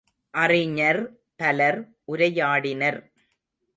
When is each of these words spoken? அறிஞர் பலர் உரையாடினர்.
அறிஞர் 0.33 0.99
பலர் 1.35 1.79
உரையாடினர். 2.07 2.99